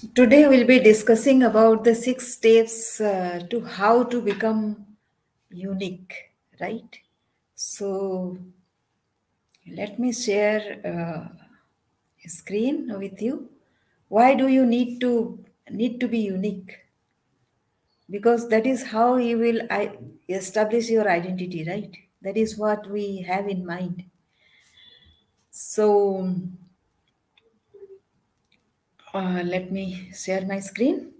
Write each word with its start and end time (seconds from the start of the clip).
Today 0.00 0.48
we'll 0.48 0.66
be 0.66 0.78
discussing 0.78 1.42
about 1.42 1.84
the 1.84 1.94
six 1.94 2.32
steps 2.32 3.00
uh, 3.02 3.40
to 3.50 3.60
how 3.60 4.04
to 4.04 4.22
become 4.22 4.86
unique, 5.50 6.14
right? 6.58 6.98
So 7.54 8.38
let 9.66 9.98
me 9.98 10.12
share 10.12 10.80
uh, 10.84 11.28
screen 12.26 12.98
with 12.98 13.20
you. 13.20 13.50
Why 14.08 14.34
do 14.34 14.48
you 14.48 14.64
need 14.64 15.00
to 15.02 15.44
need 15.70 16.00
to 16.00 16.08
be 16.08 16.20
unique? 16.20 16.78
Because 18.08 18.48
that 18.48 18.66
is 18.66 18.84
how 18.84 19.16
you 19.16 19.38
will 19.38 19.60
establish 20.28 20.88
your 20.88 21.08
identity, 21.10 21.64
right? 21.68 21.94
That 22.22 22.38
is 22.38 22.56
what 22.56 22.88
we 22.90 23.22
have 23.28 23.48
in 23.48 23.66
mind. 23.66 24.04
So 25.50 26.34
uh, 29.14 29.42
let 29.44 29.70
me 29.70 30.10
share 30.14 30.46
my 30.46 30.58
screen. 30.60 31.12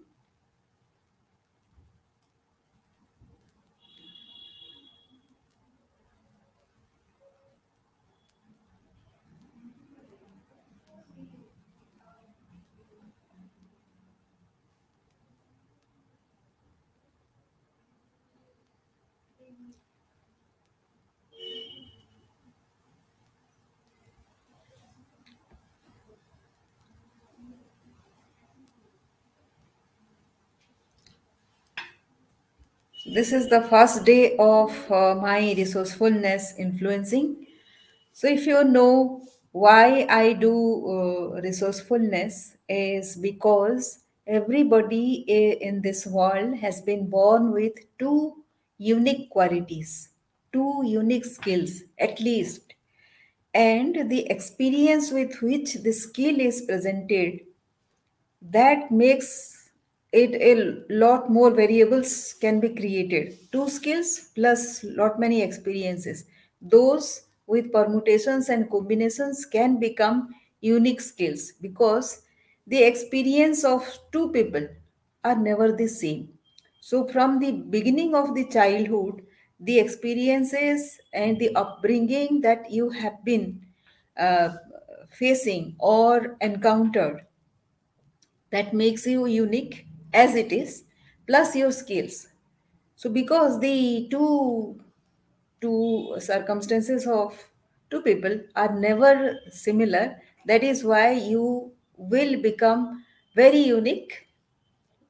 This 33.06 33.32
is 33.32 33.48
the 33.48 33.62
first 33.62 34.04
day 34.04 34.36
of 34.36 34.70
uh, 34.90 35.14
my 35.14 35.54
resourcefulness 35.56 36.54
influencing. 36.58 37.46
So, 38.12 38.28
if 38.28 38.46
you 38.46 38.64
know 38.64 39.22
why 39.52 40.06
I 40.08 40.34
do 40.34 40.52
uh, 41.34 41.40
resourcefulness, 41.40 42.56
is 42.68 43.16
because 43.16 44.00
everybody 44.26 45.24
in 45.26 45.82
this 45.82 46.06
world 46.06 46.58
has 46.58 46.82
been 46.82 47.08
born 47.08 47.52
with 47.52 47.72
two 47.98 48.44
unique 48.78 49.30
qualities, 49.30 50.10
two 50.52 50.82
unique 50.84 51.24
skills 51.24 51.82
at 51.98 52.20
least, 52.20 52.74
and 53.54 54.10
the 54.10 54.26
experience 54.30 55.10
with 55.10 55.40
which 55.42 55.74
the 55.82 55.92
skill 55.92 56.38
is 56.38 56.62
presented 56.62 57.40
that 58.42 58.90
makes 58.90 59.59
it 60.12 60.34
a 60.34 60.92
lot 60.92 61.30
more 61.30 61.50
variables 61.50 62.34
can 62.34 62.60
be 62.60 62.70
created. 62.70 63.38
Two 63.52 63.68
skills 63.68 64.30
plus 64.34 64.82
lot 64.84 65.18
many 65.20 65.42
experiences. 65.42 66.24
Those 66.60 67.26
with 67.46 67.72
permutations 67.72 68.48
and 68.48 68.70
combinations 68.70 69.44
can 69.46 69.78
become 69.78 70.34
unique 70.60 71.00
skills 71.00 71.52
because 71.60 72.22
the 72.66 72.82
experience 72.82 73.64
of 73.64 73.84
two 74.12 74.30
people 74.32 74.68
are 75.24 75.36
never 75.36 75.72
the 75.72 75.86
same. 75.86 76.38
So 76.80 77.06
from 77.06 77.38
the 77.38 77.52
beginning 77.52 78.14
of 78.14 78.34
the 78.34 78.44
childhood 78.48 79.26
the 79.62 79.78
experiences 79.78 80.98
and 81.12 81.38
the 81.38 81.54
upbringing 81.54 82.40
that 82.40 82.70
you 82.70 82.88
have 82.88 83.22
been 83.26 83.60
uh, 84.16 84.54
facing 85.10 85.76
or 85.78 86.38
encountered 86.40 87.26
that 88.50 88.74
makes 88.74 89.06
you 89.06 89.26
unique 89.26 89.86
as 90.12 90.34
it 90.34 90.52
is 90.52 90.84
plus 91.26 91.54
your 91.56 91.72
skills. 91.72 92.28
So 92.96 93.10
because 93.10 93.60
the 93.60 94.08
two 94.10 94.80
two 95.60 96.16
circumstances 96.18 97.06
of 97.06 97.34
two 97.90 98.00
people 98.02 98.40
are 98.56 98.78
never 98.78 99.38
similar 99.50 100.16
that 100.46 100.62
is 100.62 100.82
why 100.84 101.12
you 101.12 101.72
will 101.96 102.40
become 102.40 103.04
very 103.34 103.58
unique 103.58 104.26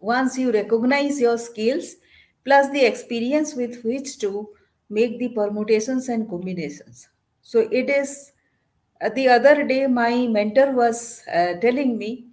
once 0.01 0.39
you 0.39 0.51
recognize 0.53 1.21
your 1.21 1.39
skills 1.39 1.97
plus 2.45 2.71
the 2.71 2.85
experience 2.85 3.55
with 3.55 3.83
which 3.85 4.19
to 4.19 4.49
make 4.89 5.19
the 5.19 5.29
permutations 5.29 6.09
and 6.09 6.29
combinations. 6.29 7.09
So 7.43 7.61
it 7.71 7.89
is 7.91 8.33
uh, 9.01 9.11
the 9.11 9.29
other 9.29 9.65
day 9.67 9.87
my 9.87 10.27
mentor 10.27 10.73
was 10.73 11.23
uh, 11.33 11.55
telling 11.61 11.97
me 11.99 12.30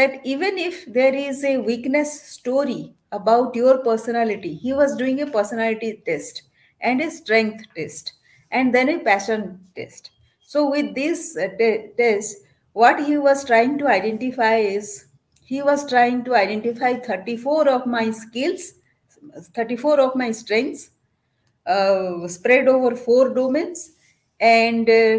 that 0.00 0.20
even 0.24 0.58
if 0.58 0.84
there 0.86 1.14
is 1.14 1.44
a 1.44 1.58
weakness 1.58 2.12
story 2.36 2.94
about 3.12 3.54
your 3.54 3.78
personality 3.78 4.54
he 4.54 4.72
was 4.72 4.96
doing 4.96 5.20
a 5.22 5.26
personality 5.26 6.02
test 6.06 6.42
and 6.80 7.00
a 7.00 7.10
strength 7.10 7.64
test 7.76 8.12
and 8.50 8.74
then 8.74 8.88
a 8.88 8.98
passion 8.98 9.60
test. 9.76 10.10
So 10.42 10.70
with 10.70 10.94
this 10.94 11.36
uh, 11.36 11.48
te- 11.58 11.88
test 11.96 12.36
what 12.72 13.04
he 13.04 13.16
was 13.18 13.44
trying 13.44 13.78
to 13.78 13.88
identify 13.88 14.56
is 14.56 15.06
he 15.44 15.62
was 15.62 15.88
trying 15.88 16.24
to 16.24 16.34
identify 16.34 16.94
34 16.94 17.68
of 17.68 17.86
my 17.86 18.10
skills 18.10 18.72
34 19.54 20.00
of 20.00 20.14
my 20.16 20.30
strengths 20.30 20.90
uh, 21.66 22.26
spread 22.28 22.68
over 22.68 22.96
four 22.96 23.30
domains 23.34 23.92
and 24.40 24.88
uh, 24.88 25.18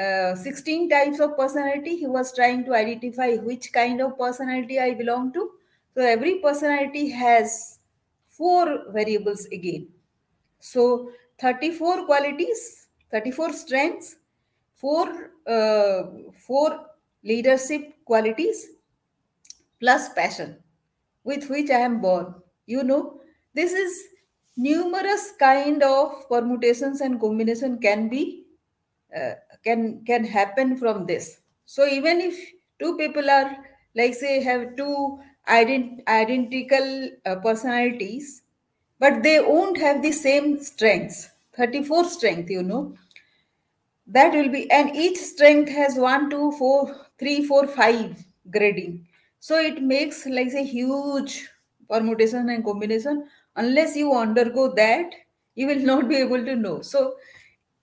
uh, 0.00 0.34
16 0.34 0.88
types 0.88 1.20
of 1.20 1.36
personality 1.36 1.96
he 1.96 2.06
was 2.06 2.34
trying 2.34 2.64
to 2.64 2.74
identify 2.74 3.34
which 3.36 3.72
kind 3.72 4.00
of 4.00 4.18
personality 4.18 4.78
i 4.80 4.92
belong 4.94 5.32
to 5.32 5.50
so 5.94 6.02
every 6.02 6.38
personality 6.40 7.08
has 7.10 7.78
four 8.26 8.84
variables 8.92 9.46
again 9.46 9.88
so 10.58 11.10
34 11.40 12.04
qualities 12.06 12.88
34 13.10 13.52
strengths 13.52 14.16
four 14.76 15.30
uh, 15.46 16.02
four 16.46 16.86
leadership 17.24 17.94
qualities 18.04 18.66
plus 19.80 20.08
passion 20.10 20.56
with 21.24 21.48
which 21.50 21.70
I 21.70 21.80
am 21.80 22.00
born. 22.00 22.34
You 22.66 22.82
know, 22.82 23.20
this 23.54 23.72
is 23.72 24.04
numerous 24.56 25.32
kind 25.38 25.82
of 25.82 26.28
permutations 26.28 27.00
and 27.00 27.20
combination 27.20 27.78
can 27.78 28.08
be 28.08 28.44
uh, 29.14 29.34
can 29.68 30.04
can 30.06 30.24
happen 30.24 30.76
from 30.76 31.06
this. 31.06 31.40
So 31.66 31.86
even 31.86 32.20
if 32.20 32.38
two 32.80 32.96
people 32.96 33.30
are 33.30 33.50
like 33.94 34.14
say 34.14 34.34
have 34.42 34.76
two 34.76 35.18
ident- 35.48 36.06
identical 36.08 37.10
uh, 37.24 37.36
personalities, 37.36 38.42
but 38.98 39.22
they 39.22 39.40
won't 39.40 39.78
have 39.78 40.02
the 40.02 40.12
same 40.12 40.60
strengths. 40.62 41.28
34 41.56 42.04
strength, 42.04 42.50
you 42.50 42.62
know 42.62 42.82
that 44.06 44.32
will 44.34 44.48
be 44.48 44.70
and 44.70 44.94
each 44.94 45.16
strength 45.18 45.70
has 45.70 45.96
one 45.96 46.28
two 46.30 46.50
four 46.52 46.78
three 47.18 47.44
four 47.46 47.66
five 47.66 48.24
grading 48.50 49.06
so 49.40 49.58
it 49.58 49.82
makes 49.82 50.24
like 50.26 50.52
a 50.54 50.64
huge 50.64 51.48
permutation 51.90 52.48
and 52.50 52.64
combination 52.64 53.26
unless 53.56 53.96
you 53.96 54.12
undergo 54.14 54.72
that 54.74 55.10
you 55.54 55.66
will 55.66 55.82
not 55.92 56.08
be 56.08 56.16
able 56.16 56.44
to 56.44 56.54
know 56.56 56.80
so 56.82 57.14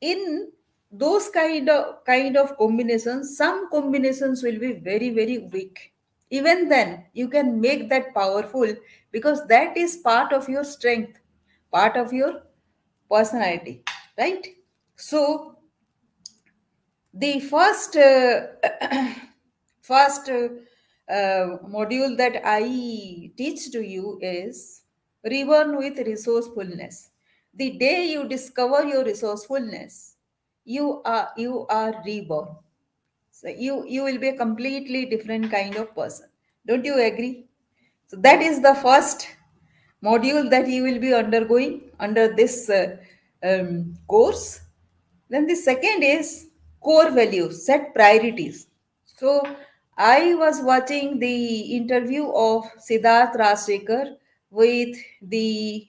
in 0.01 0.51
those 0.93 1.29
kind 1.29 1.69
of 1.69 2.03
kind 2.05 2.37
of 2.37 2.55
combinations 2.57 3.35
some 3.37 3.69
combinations 3.71 4.43
will 4.43 4.59
be 4.59 4.73
very 4.73 5.09
very 5.09 5.37
weak 5.55 5.93
even 6.29 6.69
then 6.69 7.05
you 7.13 7.27
can 7.27 7.59
make 7.59 7.89
that 7.89 8.13
powerful 8.13 8.75
because 9.11 9.45
that 9.47 9.75
is 9.77 9.97
part 9.97 10.31
of 10.33 10.47
your 10.49 10.63
strength 10.63 11.19
part 11.71 11.97
of 11.97 12.13
your 12.13 12.31
personality 13.09 13.83
right 14.17 14.47
so 14.95 15.57
the 17.13 17.39
first 17.39 17.95
uh, 17.95 18.47
first 19.81 20.29
uh, 20.29 20.47
uh, 21.11 21.57
module 21.75 22.17
that 22.17 22.41
I 22.43 22.61
teach 23.37 23.71
to 23.71 23.81
you 23.81 24.19
is 24.21 24.83
reborn 25.23 25.77
with 25.77 25.97
resourcefulness. 25.99 27.09
The 27.53 27.71
day 27.77 28.05
you 28.07 28.27
discover 28.27 28.83
your 28.85 29.03
resourcefulness, 29.03 30.12
you 30.65 31.01
are 31.05 31.29
you 31.37 31.65
are 31.69 32.01
reborn. 32.05 32.47
So 33.31 33.49
you 33.49 33.85
you 33.87 34.03
will 34.03 34.19
be 34.19 34.29
a 34.29 34.37
completely 34.37 35.05
different 35.05 35.51
kind 35.51 35.75
of 35.75 35.95
person. 35.95 36.27
Don't 36.65 36.85
you 36.85 36.99
agree? 36.99 37.45
So 38.07 38.17
that 38.17 38.41
is 38.41 38.61
the 38.61 38.75
first 38.75 39.27
module 40.03 40.49
that 40.49 40.67
you 40.67 40.83
will 40.83 40.99
be 40.99 41.13
undergoing 41.13 41.91
under 41.99 42.33
this 42.33 42.69
uh, 42.69 42.97
um, 43.43 43.95
course. 44.07 44.61
Then 45.29 45.47
the 45.47 45.55
second 45.55 46.03
is 46.03 46.47
core 46.81 47.09
values, 47.11 47.65
set 47.65 47.93
priorities. 47.93 48.67
So 49.05 49.41
I 49.97 50.35
was 50.35 50.61
watching 50.61 51.19
the 51.19 51.59
interview 51.75 52.29
of 52.29 52.65
Siddharth 52.77 53.35
Rajsekar 53.35 54.15
with 54.49 54.97
the 55.21 55.87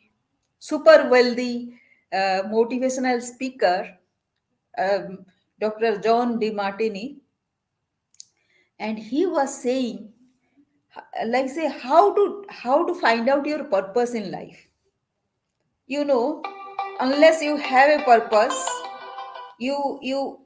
super 0.58 1.08
wealthy 1.10 1.74
uh, 2.12 2.42
motivational 2.48 3.20
speaker, 3.20 3.98
um, 4.78 5.24
Dr. 5.60 5.98
John 5.98 6.40
DeMartini, 6.40 7.16
and 8.78 8.98
he 8.98 9.26
was 9.26 9.62
saying 9.62 10.12
like 11.26 11.48
say 11.48 11.68
how 11.68 12.14
to 12.14 12.44
how 12.48 12.86
to 12.86 12.94
find 12.94 13.28
out 13.28 13.46
your 13.46 13.64
purpose 13.64 14.14
in 14.14 14.30
life. 14.30 14.68
You 15.86 16.04
know 16.04 16.42
unless 17.00 17.42
you 17.42 17.56
have 17.56 18.00
a 18.00 18.02
purpose 18.04 18.68
you 19.58 19.98
you 20.02 20.40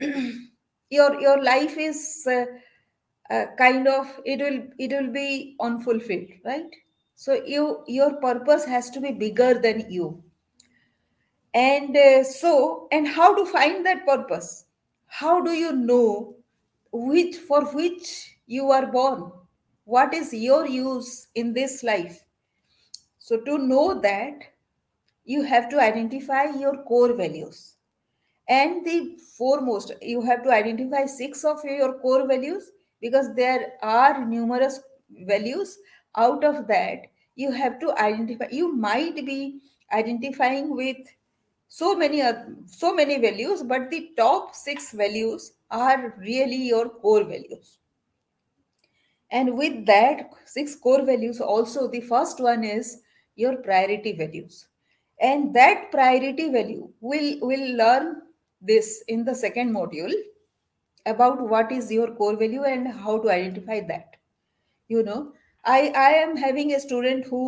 your 0.90 1.20
your 1.20 1.42
life 1.42 1.76
is 1.78 2.26
uh, 2.26 2.44
uh, 3.30 3.46
kind 3.58 3.88
of 3.88 4.06
it 4.24 4.40
will 4.40 4.62
it 4.78 4.90
will 4.92 5.12
be 5.12 5.56
unfulfilled 5.60 6.28
right? 6.44 6.70
So 7.14 7.34
you 7.44 7.84
your 7.86 8.14
purpose 8.20 8.64
has 8.64 8.90
to 8.90 9.00
be 9.00 9.12
bigger 9.12 9.54
than 9.54 9.90
you 9.90 10.22
and 11.54 11.96
uh, 11.96 12.24
so 12.24 12.88
and 12.90 13.06
how 13.06 13.34
to 13.34 13.44
find 13.50 13.84
that 13.86 14.06
purpose? 14.06 14.64
How 15.06 15.42
do 15.42 15.52
you 15.52 15.72
know 15.72 16.36
which 16.92 17.36
for 17.36 17.64
which 17.74 18.36
you 18.46 18.70
are 18.70 18.86
born? 18.86 19.32
What 19.84 20.14
is 20.14 20.32
your 20.32 20.66
use 20.66 21.28
in 21.34 21.52
this 21.52 21.82
life? 21.82 22.24
So 23.18 23.40
to 23.40 23.58
know 23.58 24.00
that 24.00 24.38
you 25.24 25.42
have 25.42 25.68
to 25.70 25.80
identify 25.80 26.44
your 26.44 26.82
core 26.84 27.14
values. 27.14 27.76
And 28.48 28.84
the 28.84 29.18
foremost 29.36 29.92
you 30.00 30.20
have 30.22 30.42
to 30.44 30.50
identify 30.50 31.06
six 31.06 31.44
of 31.44 31.64
your 31.64 31.98
core 32.00 32.26
values 32.26 32.70
because 33.00 33.34
there 33.34 33.74
are 33.82 34.24
numerous 34.24 34.80
values. 35.26 35.78
Out 36.16 36.44
of 36.44 36.66
that 36.68 37.06
you 37.36 37.50
have 37.52 37.78
to 37.80 37.96
identify 37.98 38.48
you 38.50 38.74
might 38.74 39.14
be 39.14 39.60
identifying 39.92 40.74
with 40.76 40.98
so 41.74 41.94
many 41.96 42.20
uh, 42.20 42.34
so 42.66 42.94
many 42.94 43.18
values 43.18 43.62
but 43.62 43.88
the 43.90 44.10
top 44.16 44.54
6 44.54 44.92
values 44.92 45.52
are 45.70 46.14
really 46.18 46.68
your 46.68 46.90
core 46.90 47.24
values. 47.24 47.78
And 49.30 49.56
with 49.56 49.86
that 49.86 50.28
six 50.44 50.76
core 50.76 51.02
values 51.02 51.40
also 51.40 51.88
the 51.88 52.02
first 52.02 52.40
one 52.40 52.62
is 52.62 53.00
your 53.36 53.56
priority 53.56 54.12
values. 54.12 54.66
And 55.18 55.54
that 55.54 55.90
priority 55.90 56.50
value 56.50 56.90
will 57.00 57.38
will 57.40 57.76
learn 57.78 58.20
this 58.60 59.02
in 59.08 59.24
the 59.24 59.34
second 59.34 59.74
module 59.74 60.12
about 61.06 61.40
what 61.40 61.72
is 61.72 61.90
your 61.90 62.14
core 62.16 62.36
value 62.36 62.64
and 62.64 62.86
how 62.88 63.18
to 63.18 63.30
identify 63.30 63.80
that. 63.80 64.16
You 64.88 65.02
know 65.02 65.32
i 65.64 65.80
i 65.96 66.10
am 66.20 66.36
having 66.36 66.72
a 66.74 66.80
student 66.80 67.26
who 67.26 67.42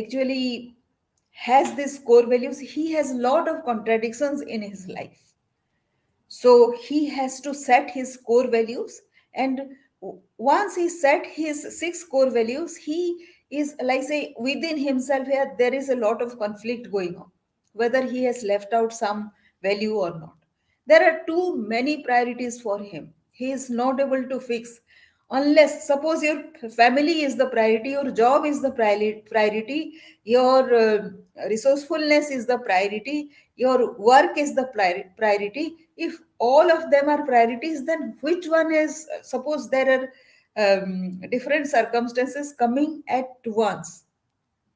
actually 0.00 0.77
has 1.38 1.72
these 1.76 2.00
core 2.00 2.26
values 2.26 2.58
he 2.58 2.90
has 2.90 3.12
a 3.12 3.22
lot 3.24 3.48
of 3.48 3.64
contradictions 3.64 4.40
in 4.40 4.60
his 4.60 4.88
life. 4.88 5.20
So 6.26 6.74
he 6.82 7.08
has 7.10 7.40
to 7.42 7.54
set 7.54 7.90
his 7.90 8.16
core 8.26 8.48
values 8.48 9.00
and 9.34 9.60
once 10.36 10.74
he 10.74 10.88
set 10.88 11.24
his 11.24 11.78
six 11.78 12.02
core 12.04 12.30
values 12.30 12.76
he 12.76 13.24
is 13.50 13.76
like 13.80 14.02
say 14.02 14.34
within 14.38 14.76
himself 14.76 15.28
here 15.28 15.54
there 15.58 15.72
is 15.72 15.90
a 15.90 15.96
lot 15.96 16.20
of 16.20 16.38
conflict 16.40 16.90
going 16.90 17.16
on 17.16 17.30
whether 17.72 18.04
he 18.04 18.24
has 18.24 18.42
left 18.42 18.72
out 18.72 18.92
some 18.92 19.30
value 19.62 19.94
or 19.94 20.10
not. 20.18 20.34
There 20.88 21.04
are 21.08 21.24
too 21.26 21.56
many 21.56 22.02
priorities 22.02 22.60
for 22.60 22.80
him. 22.80 23.14
He 23.30 23.52
is 23.52 23.70
not 23.70 24.00
able 24.00 24.28
to 24.28 24.40
fix 24.40 24.80
unless 25.30 25.86
suppose 25.86 26.22
your 26.22 26.42
family 26.70 27.22
is 27.22 27.36
the 27.36 27.46
priority 27.46 27.90
your 27.90 28.10
job 28.10 28.46
is 28.46 28.62
the 28.62 28.70
priority 28.70 29.92
your 30.24 30.74
uh, 30.74 31.10
resourcefulness 31.48 32.30
is 32.30 32.46
the 32.46 32.58
priority 32.58 33.30
your 33.56 33.92
work 33.98 34.38
is 34.38 34.54
the 34.54 34.64
priority 35.16 35.76
if 35.96 36.18
all 36.38 36.70
of 36.70 36.90
them 36.90 37.08
are 37.08 37.26
priorities 37.26 37.84
then 37.84 38.16
which 38.22 38.46
one 38.46 38.72
is 38.72 39.06
suppose 39.22 39.68
there 39.68 40.00
are 40.00 40.08
um, 40.58 41.20
different 41.30 41.66
circumstances 41.66 42.52
coming 42.52 43.02
at 43.08 43.28
once 43.46 44.04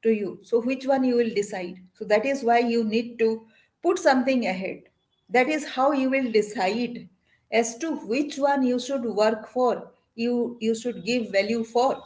to 0.01 0.11
you. 0.11 0.39
So, 0.43 0.61
which 0.61 0.85
one 0.85 1.03
you 1.03 1.15
will 1.15 1.33
decide? 1.33 1.81
So, 1.93 2.05
that 2.05 2.25
is 2.25 2.43
why 2.43 2.59
you 2.59 2.83
need 2.83 3.19
to 3.19 3.45
put 3.81 3.99
something 3.99 4.45
ahead. 4.47 4.83
That 5.29 5.49
is 5.49 5.67
how 5.67 5.91
you 5.91 6.09
will 6.09 6.31
decide 6.31 7.09
as 7.51 7.77
to 7.79 7.95
which 8.07 8.37
one 8.37 8.63
you 8.63 8.79
should 8.79 9.03
work 9.03 9.47
for, 9.47 9.91
you, 10.15 10.57
you 10.59 10.75
should 10.75 11.05
give 11.05 11.31
value 11.31 11.63
for. 11.63 12.01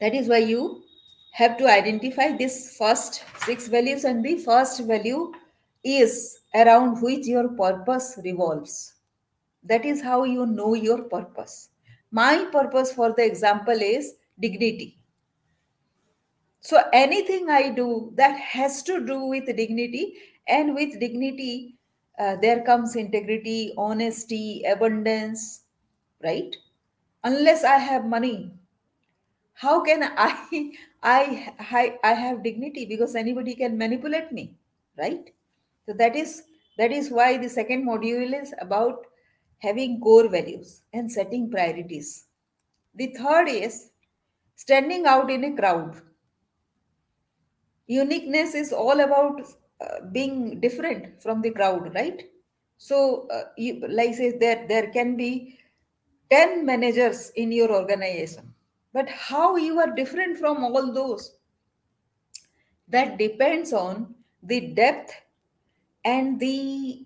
That 0.00 0.14
is 0.14 0.28
why 0.28 0.38
you 0.38 0.82
have 1.32 1.56
to 1.58 1.68
identify 1.68 2.36
this 2.36 2.76
first 2.76 3.24
six 3.44 3.68
values, 3.68 4.04
and 4.04 4.24
the 4.24 4.38
first 4.38 4.80
value 4.84 5.32
is 5.84 6.40
around 6.54 7.00
which 7.00 7.26
your 7.26 7.48
purpose 7.48 8.18
revolves. 8.24 8.94
That 9.62 9.84
is 9.84 10.02
how 10.02 10.24
you 10.24 10.46
know 10.46 10.74
your 10.74 11.02
purpose. 11.02 11.68
My 12.10 12.46
purpose 12.50 12.92
for 12.92 13.12
the 13.12 13.24
example 13.24 13.80
is 13.80 14.14
dignity. 14.40 14.98
So 16.60 16.82
anything 16.92 17.48
I 17.48 17.70
do 17.70 18.12
that 18.16 18.38
has 18.38 18.82
to 18.84 19.04
do 19.04 19.26
with 19.26 19.46
dignity, 19.46 20.14
and 20.48 20.74
with 20.74 20.98
dignity, 20.98 21.76
uh, 22.18 22.36
there 22.36 22.62
comes 22.62 22.96
integrity, 22.96 23.72
honesty, 23.78 24.62
abundance, 24.68 25.62
right? 26.22 26.56
Unless 27.24 27.64
I 27.64 27.76
have 27.76 28.04
money, 28.04 28.50
how 29.54 29.82
can 29.82 30.02
I, 30.16 30.72
I, 31.02 31.54
I, 31.58 31.98
I 32.02 32.12
have 32.12 32.42
dignity? 32.42 32.86
Because 32.86 33.14
anybody 33.14 33.54
can 33.54 33.76
manipulate 33.76 34.32
me, 34.32 34.54
right? 34.98 35.32
So 35.86 35.92
that 35.94 36.16
is 36.16 36.44
that 36.78 36.92
is 36.92 37.10
why 37.10 37.36
the 37.36 37.48
second 37.48 37.86
module 37.86 38.40
is 38.40 38.54
about 38.60 39.06
having 39.58 40.00
core 40.00 40.28
values 40.28 40.82
and 40.94 41.10
setting 41.12 41.50
priorities. 41.50 42.24
The 42.94 43.08
third 43.08 43.48
is 43.48 43.90
standing 44.56 45.04
out 45.06 45.30
in 45.30 45.44
a 45.44 45.54
crowd. 45.54 46.00
Uniqueness 47.86 48.54
is 48.54 48.72
all 48.72 49.00
about 49.00 49.42
uh, 49.80 50.06
being 50.12 50.60
different 50.60 51.22
from 51.22 51.42
the 51.42 51.50
crowd, 51.50 51.92
right? 51.94 52.30
So, 52.78 53.28
uh, 53.28 53.44
you, 53.58 53.86
like 53.88 54.14
say 54.14 54.38
there 54.38 54.66
there 54.68 54.90
can 54.90 55.16
be 55.16 55.58
10 56.30 56.64
managers 56.64 57.30
in 57.36 57.52
your 57.52 57.72
organization, 57.72 58.52
but 58.92 59.08
how 59.08 59.56
you 59.56 59.78
are 59.80 59.94
different 59.94 60.38
from 60.38 60.64
all 60.64 60.92
those? 60.92 61.36
That 62.88 63.18
depends 63.18 63.72
on 63.72 64.14
the 64.42 64.60
depth 64.74 65.12
and 66.04 66.40
the 66.40 67.04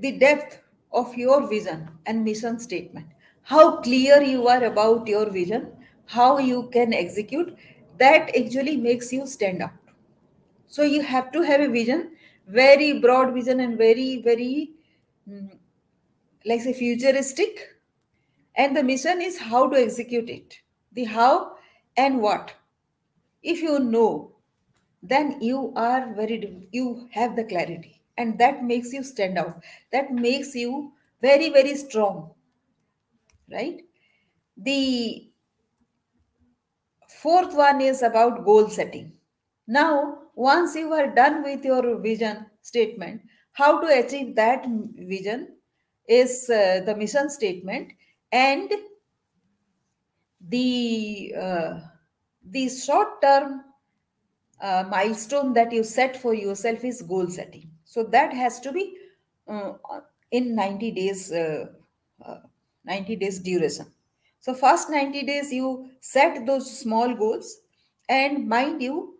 the 0.00 0.18
depth 0.18 0.60
of 0.92 1.14
your 1.14 1.48
vision 1.48 1.88
and 2.06 2.24
mission 2.24 2.58
statement. 2.58 3.06
How 3.42 3.80
clear 3.80 4.20
you 4.22 4.48
are 4.48 4.64
about 4.64 5.06
your 5.06 5.30
vision 5.30 5.72
how 6.06 6.38
you 6.38 6.68
can 6.72 6.94
execute 6.94 7.56
that 7.98 8.30
actually 8.36 8.76
makes 8.76 9.12
you 9.12 9.26
stand 9.26 9.62
out. 9.62 9.72
So 10.66 10.82
you 10.82 11.02
have 11.02 11.32
to 11.32 11.42
have 11.42 11.60
a 11.60 11.68
vision 11.68 12.12
very 12.48 13.00
broad 13.00 13.34
vision 13.34 13.58
and 13.60 13.76
very 13.76 14.22
very 14.22 14.70
mm, 15.28 15.50
like 16.44 16.60
say 16.60 16.72
futuristic 16.72 17.75
and 18.56 18.76
the 18.76 18.82
mission 18.82 19.20
is 19.20 19.38
how 19.38 19.68
to 19.68 19.76
execute 19.76 20.30
it. 20.30 20.58
The 20.92 21.04
how 21.04 21.56
and 21.96 22.20
what. 22.20 22.54
If 23.42 23.60
you 23.60 23.78
know 23.78 24.32
then 25.02 25.40
you 25.40 25.72
are 25.76 26.12
very 26.14 26.68
you 26.72 27.08
have 27.12 27.36
the 27.36 27.44
clarity. 27.44 28.02
And 28.18 28.38
that 28.38 28.64
makes 28.64 28.92
you 28.92 29.02
stand 29.02 29.38
out. 29.38 29.62
That 29.92 30.12
makes 30.12 30.54
you 30.54 30.92
very 31.20 31.50
very 31.50 31.76
strong. 31.76 32.30
Right? 33.50 33.82
The 34.56 35.30
fourth 37.08 37.54
one 37.54 37.80
is 37.80 38.02
about 38.02 38.44
goal 38.44 38.68
setting. 38.68 39.12
Now 39.66 40.18
once 40.34 40.74
you 40.74 40.92
are 40.92 41.14
done 41.14 41.42
with 41.42 41.64
your 41.64 41.98
vision 42.00 42.46
statement 42.62 43.22
how 43.52 43.80
to 43.80 43.86
achieve 43.86 44.34
that 44.36 44.66
vision 44.98 45.48
is 46.06 46.50
uh, 46.50 46.82
the 46.84 46.94
mission 46.94 47.30
statement 47.30 47.90
and 48.38 48.72
the 50.48 51.34
uh, 51.46 51.80
the 52.56 52.68
short 52.68 53.20
term 53.22 53.62
uh, 54.60 54.84
milestone 54.90 55.52
that 55.52 55.72
you 55.72 55.82
set 55.84 56.20
for 56.26 56.34
yourself 56.34 56.84
is 56.84 57.02
goal 57.02 57.28
setting 57.28 57.70
so 57.84 58.02
that 58.02 58.32
has 58.32 58.60
to 58.60 58.72
be 58.72 58.84
uh, 59.48 59.72
in 60.30 60.54
90 60.54 60.90
days, 60.90 61.32
uh, 61.32 61.66
uh, 62.24 62.40
90 62.84 63.16
days 63.16 63.38
duration. 63.38 63.86
So 64.40 64.54
first 64.54 64.90
90 64.90 65.22
days 65.22 65.52
you 65.52 65.90
set 66.00 66.46
those 66.46 66.78
small 66.78 67.14
goals 67.14 67.58
and 68.08 68.48
mind 68.48 68.82
you, 68.82 69.14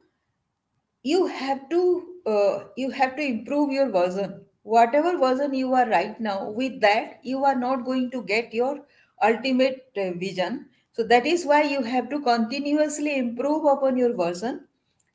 you 1.02 1.26
have 1.26 1.68
to 1.70 2.06
uh, 2.26 2.64
you 2.76 2.90
have 2.90 3.14
to 3.16 3.22
improve 3.22 3.70
your 3.70 3.88
version. 3.90 4.44
Whatever 4.62 5.16
version 5.16 5.54
you 5.54 5.72
are 5.74 5.88
right 5.88 6.20
now, 6.20 6.50
with 6.50 6.80
that 6.80 7.20
you 7.22 7.44
are 7.44 7.54
not 7.54 7.84
going 7.84 8.10
to 8.10 8.22
get 8.24 8.52
your 8.52 8.80
ultimate 9.22 9.86
uh, 9.96 10.12
vision. 10.12 10.66
So 10.92 11.02
that 11.04 11.26
is 11.26 11.44
why 11.44 11.62
you 11.62 11.82
have 11.82 12.08
to 12.10 12.20
continuously 12.20 13.16
improve 13.18 13.64
upon 13.64 13.96
your 13.96 14.14
version. 14.14 14.66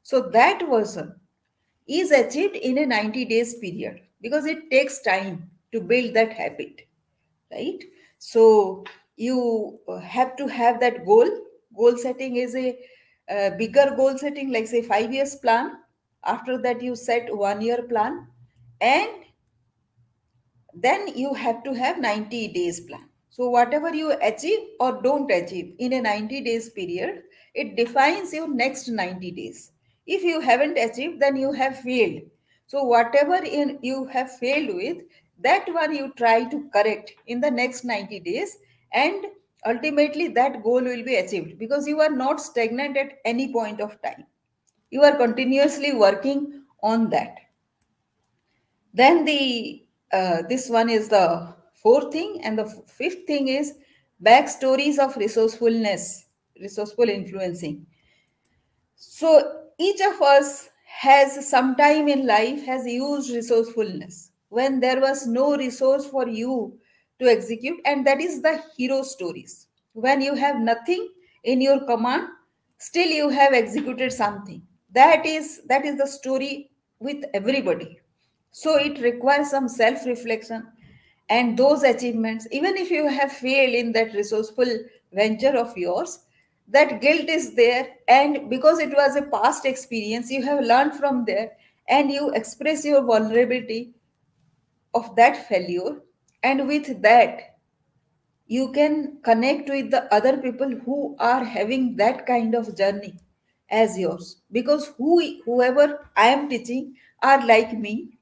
So 0.04 0.22
that 0.30 0.62
version 0.70 1.16
is 1.88 2.12
achieved 2.12 2.56
in 2.56 2.78
a 2.78 2.86
90 2.86 3.26
days 3.26 3.56
period 3.56 4.02
because 4.22 4.46
it 4.46 4.70
takes 4.70 5.02
time 5.02 5.50
to 5.72 5.82
build 5.82 6.14
that 6.16 6.34
habit 6.34 6.82
right? 7.52 7.84
So 8.18 8.84
you 9.18 9.80
have 10.04 10.36
to 10.38 10.48
have 10.48 10.80
that 10.80 11.06
goal. 11.06 11.30
Goal 11.76 11.98
setting 11.98 12.38
is 12.38 12.56
a, 12.56 12.78
a 13.30 13.52
bigger 13.58 13.94
goal 13.96 14.18
setting 14.18 14.52
like 14.52 14.68
say 14.68 14.82
5 14.82 15.14
years 15.14 15.36
plan. 15.36 15.78
After 16.24 16.58
that 16.62 16.82
you 16.82 16.96
set 16.96 17.36
one 17.36 17.62
year 17.62 17.84
plan. 17.84 18.28
And 18.80 19.10
then 20.74 21.08
you 21.16 21.34
have 21.34 21.64
to 21.64 21.74
have 21.74 22.00
90 22.00 22.48
days 22.48 22.80
plan 22.82 23.11
so 23.32 23.50
whatever 23.50 23.96
you 23.96 24.12
achieve 24.22 24.60
or 24.82 25.02
don't 25.02 25.32
achieve 25.32 25.74
in 25.80 25.94
a 25.94 26.02
90 26.02 26.42
days 26.42 26.70
period 26.70 27.24
it 27.56 27.78
defines 27.78 28.34
your 28.34 28.54
next 28.54 28.90
90 28.90 29.32
days. 29.32 29.72
If 30.06 30.22
you 30.22 30.42
haven't 30.42 30.78
achieved 30.78 31.22
then 31.22 31.38
you 31.38 31.54
have 31.54 31.80
failed. 31.80 32.24
So 32.68 32.84
whatever 32.84 33.36
in, 33.36 33.80
you 33.82 34.06
have 34.08 34.38
failed 34.38 34.76
with 34.76 35.04
that 35.40 35.66
one 35.74 35.96
you 35.96 36.14
try 36.18 36.44
to 36.44 36.70
correct 36.74 37.14
in 37.28 37.40
the 37.40 37.50
next 37.50 37.86
90 37.86 38.20
days 38.20 38.58
and 38.92 39.26
ultimately 39.66 40.28
that 40.28 40.62
goal 40.62 40.82
will 40.82 41.04
be 41.04 41.16
achieved 41.16 41.58
because 41.58 41.88
you 41.88 42.02
are 42.02 42.12
not 42.12 42.42
stagnant 42.42 42.98
at 42.98 43.20
any 43.24 43.54
point 43.54 43.80
of 43.80 44.02
time. 44.02 44.26
You 44.90 45.04
are 45.04 45.16
continuously 45.16 45.94
working 45.94 46.64
on 46.84 47.10
that. 47.12 47.38
Then 48.94 49.24
the 49.24 49.86
uh, 50.12 50.42
this 50.50 50.70
one 50.70 50.90
is 50.90 51.08
the 51.08 51.56
fourth 51.82 52.12
thing 52.12 52.42
and 52.44 52.58
the 52.58 52.66
fifth 52.88 53.26
thing 53.28 53.48
is 53.48 53.74
backstories 54.24 55.00
of 55.00 55.16
resourcefulness 55.18 56.26
resourceful 56.60 57.10
influencing. 57.10 57.86
So 58.96 59.64
each 59.80 60.00
of 60.02 60.22
us 60.22 60.70
has 60.86 61.50
some 61.50 61.76
time 61.76 62.08
in 62.08 62.28
life 62.28 62.64
has 62.66 62.86
used 62.86 63.32
resourcefulness. 63.32 64.32
When 64.50 64.80
there 64.80 65.00
was 65.00 65.26
no 65.26 65.56
resource 65.56 66.06
for 66.06 66.28
you 66.28 66.78
to 67.20 67.26
execute 67.28 67.80
and 67.86 68.06
that 68.06 68.22
is 68.22 68.42
the 68.42 68.62
hero 68.78 69.02
stories. 69.02 69.68
When 69.94 70.22
you 70.22 70.36
have 70.36 70.60
nothing 70.60 71.10
in 71.44 71.62
your 71.62 71.86
command 71.86 72.28
still 72.78 73.08
you 73.08 73.30
have 73.30 73.54
executed 73.54 74.12
something. 74.12 74.62
That 74.94 75.26
is 75.26 75.62
that 75.68 75.86
is 75.86 75.98
the 75.98 76.08
story 76.08 76.72
with 77.00 77.24
everybody. 77.34 78.00
So 78.52 78.78
it 78.78 79.00
requires 79.00 79.50
some 79.50 79.68
self 79.68 80.06
reflection 80.06 80.68
and 81.32 81.58
those 81.58 81.84
achievements 81.84 82.48
even 82.52 82.78
if 82.78 82.92
you 82.92 83.08
have 83.08 83.32
failed 83.32 83.74
in 83.74 83.92
that 83.94 84.14
resourceful 84.14 84.72
venture 85.14 85.56
of 85.66 85.76
yours 85.78 86.20
that 86.72 87.02
guilt 87.02 87.28
is 87.30 87.54
there. 87.56 87.88
And 88.08 88.50
because 88.50 88.80
it 88.80 88.94
was 88.96 89.16
a 89.16 89.24
past 89.24 89.66
experience 89.66 90.32
you 90.32 90.44
have 90.44 90.64
learned 90.64 90.94
from 90.96 91.26
there 91.26 91.52
and 91.88 92.10
you 92.10 92.32
express 92.32 92.86
your 92.86 93.04
vulnerability 93.04 93.94
of 94.94 95.16
that 95.16 95.48
failure. 95.48 96.02
And 96.44 96.68
with 96.68 97.02
that 97.02 97.58
you 98.48 98.72
can 98.72 99.20
connect 99.24 99.70
with 99.70 99.92
the 99.92 100.14
other 100.14 100.38
people 100.38 100.70
who 100.86 101.16
are 101.20 101.44
having 101.44 101.96
that 101.98 102.26
kind 102.26 102.56
of 102.56 102.76
journey 102.78 103.14
as 103.70 103.98
yours. 103.98 104.42
Because 104.52 104.92
who 104.98 105.42
whoever 105.46 106.10
i 106.16 106.28
am 106.28 106.50
teaching 106.50 106.96
are 107.22 107.46
like 107.46 107.78
me 107.78 108.18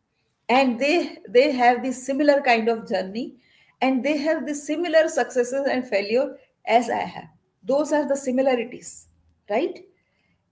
and 0.49 0.79
they 0.79 1.17
they 1.29 1.51
have 1.51 1.83
this 1.83 2.05
similar 2.05 2.41
kind 2.41 2.67
of 2.67 2.87
journey 2.89 3.35
and 3.81 4.03
they 4.03 4.17
have 4.17 4.45
the 4.45 4.53
similar 4.55 5.07
successes 5.07 5.67
and 5.69 5.87
failure 5.87 6.35
as 6.65 6.89
i 6.89 7.03
have. 7.15 7.29
Those 7.63 7.91
are 7.93 8.07
the 8.07 8.15
similarities 8.17 9.07
right? 9.49 9.79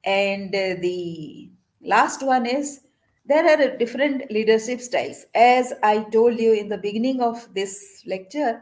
And 0.03 0.53
uh, 0.55 0.75
the 0.81 1.49
last 1.81 2.25
one 2.25 2.45
is 2.45 2.81
there 3.25 3.45
are 3.45 3.77
different 3.77 4.31
leadership 4.31 4.79
styles. 4.81 5.25
As 5.35 5.73
i 5.83 6.03
told 6.11 6.39
you 6.39 6.53
in 6.53 6.69
the 6.69 6.77
beginning 6.77 7.21
of 7.21 7.53
this 7.53 8.03
lecture 8.05 8.61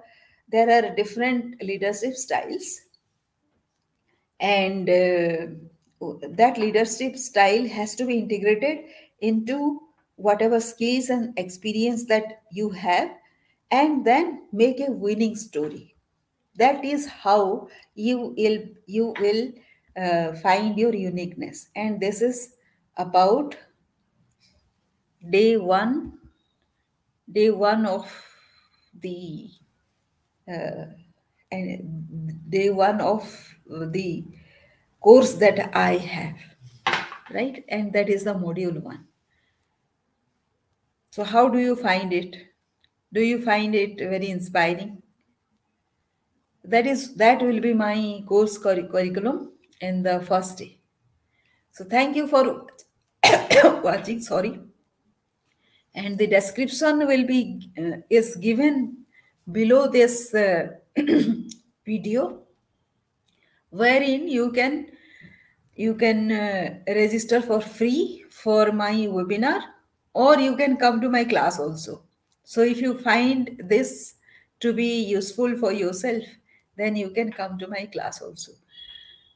there 0.50 0.70
are 0.70 0.96
different 0.96 1.62
leadership 1.62 2.14
styles. 2.14 2.82
And 4.40 4.90
uh, 4.90 6.18
that 6.30 6.58
leadership 6.58 7.18
style 7.18 7.68
has 7.68 7.96
to 7.96 8.06
be 8.06 8.20
integrated 8.20 8.86
into 9.22 9.82
whatever 10.16 10.60
skills 10.60 11.10
and 11.10 11.38
experience 11.38 12.06
that 12.06 12.42
you 12.52 12.70
have 12.70 13.10
and 13.72 14.06
then 14.06 14.48
make 14.52 14.80
a 14.80 14.92
winning 14.92 15.36
story 15.36 15.96
that 16.58 16.84
is 16.86 17.08
how 17.08 17.68
you 17.96 18.34
will 18.38 18.60
you 18.86 19.14
will 19.20 19.52
uh, 19.98 20.34
find 20.36 20.78
your 20.78 20.94
uniqueness 20.94 21.70
and 21.76 22.00
this 22.00 22.22
is 22.22 22.56
about 22.98 23.56
day 25.32 25.58
one 25.58 26.14
day 27.32 27.50
one 27.50 27.86
of 27.86 28.06
the 29.02 29.50
uh, 30.48 30.86
and 31.52 32.50
day 32.50 32.70
one 32.70 33.02
of 33.02 33.56
the 33.68 34.24
course 35.02 35.34
that 35.36 35.76
I 35.76 35.98
have, 35.98 36.38
right? 37.32 37.64
And 37.70 37.94
that 37.94 38.10
is 38.10 38.24
the 38.24 38.34
module 38.34 38.82
one. 38.82 39.08
So, 41.16 41.24
how 41.24 41.48
do 41.48 41.60
you 41.60 41.78
find 41.78 42.12
it? 42.12 42.36
Do 43.14 43.22
you 43.22 43.42
find 43.42 43.74
it 43.74 43.98
very 43.98 44.30
inspiring? 44.30 45.02
That 46.66 46.86
is 46.86 47.16
that 47.16 47.42
will 47.42 47.62
be 47.62 47.74
my 47.74 48.22
course 48.28 48.58
curriculum 48.58 49.54
in 49.80 50.04
the 50.04 50.20
first 50.20 50.58
day. 50.58 50.82
So, 51.72 51.86
thank 51.86 52.18
you 52.18 52.28
for 52.28 52.68
watching. 53.82 54.20
Sorry, 54.20 54.60
and 55.94 56.18
the 56.18 56.28
description 56.28 57.08
will 57.08 57.26
be 57.26 57.72
uh, 57.78 58.02
is 58.10 58.36
given 58.36 59.06
below 59.50 59.88
this 59.88 60.34
uh, 60.34 60.68
video 61.86 62.42
wherein 63.70 64.28
you 64.28 64.52
can 64.52 64.88
you 65.76 65.96
can 65.96 66.30
uh, 66.30 66.80
register 66.90 67.42
for 67.42 67.62
free 67.62 68.26
for 68.30 68.74
my 68.74 69.08
webinar 69.16 69.75
or 70.16 70.40
you 70.40 70.56
can 70.56 70.78
come 70.78 71.02
to 71.02 71.10
my 71.10 71.26
class 71.26 71.60
also. 71.60 72.02
So 72.46 72.62
if 72.62 72.80
you 72.80 72.98
find 73.00 73.62
this 73.64 74.16
to 74.62 74.72
be 74.72 75.04
useful 75.04 75.58
for 75.58 75.74
yourself 75.74 76.24
then 76.78 76.96
you 76.96 77.10
can 77.10 77.32
come 77.32 77.58
to 77.60 77.68
my 77.68 77.86
class 77.86 78.22
also. 78.22 78.54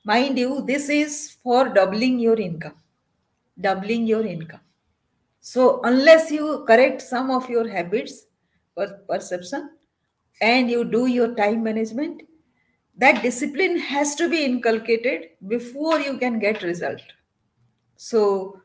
Mind 0.06 0.40
you 0.40 0.64
this 0.66 0.88
is 0.90 1.38
for 1.44 1.68
doubling 1.70 2.18
your 2.20 2.40
income. 2.40 2.76
Doubling 3.60 4.08
your 4.08 4.26
income. 4.26 4.62
So 5.42 5.82
unless 5.84 6.32
you 6.32 6.64
correct 6.66 7.02
some 7.02 7.30
of 7.30 7.50
your 7.50 7.68
habits 7.68 8.26
or 8.76 8.88
perception 9.10 9.72
and 10.42 10.72
you 10.72 10.86
do 10.86 11.08
your 11.08 11.36
time 11.36 11.62
management 11.62 12.22
that 12.98 13.22
discipline 13.22 13.78
has 13.78 14.16
to 14.16 14.30
be 14.30 14.46
inculcated 14.46 15.30
before 15.48 16.00
you 16.00 16.18
can 16.18 16.40
get 16.40 16.64
result. 16.64 17.02
So 17.98 18.62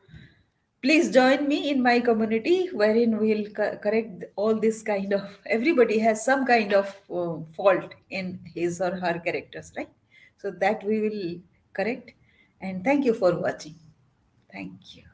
please 0.85 1.07
join 1.15 1.47
me 1.51 1.57
in 1.71 1.81
my 1.87 1.99
community 2.07 2.57
wherein 2.81 3.17
we'll 3.21 3.45
co- 3.59 3.77
correct 3.85 4.23
all 4.35 4.55
this 4.65 4.81
kind 4.89 5.13
of 5.17 5.37
everybody 5.57 5.97
has 6.05 6.23
some 6.29 6.45
kind 6.51 6.73
of 6.81 6.87
uh, 7.19 7.35
fault 7.57 7.95
in 8.19 8.27
his 8.55 8.79
or 8.81 8.91
her 9.05 9.15
characters 9.27 9.71
right? 9.77 9.89
So 10.37 10.51
that 10.51 10.83
we 10.83 11.01
will 11.01 11.41
correct. 11.73 12.11
And 12.61 12.83
thank 12.83 13.05
you 13.05 13.13
for 13.13 13.35
watching. 13.39 13.75
Thank 14.51 14.95
you 14.95 15.04